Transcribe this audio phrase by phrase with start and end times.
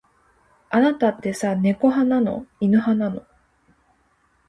[0.71, 2.47] あなたってさ、猫派なの。
[2.59, 3.23] 犬派なの。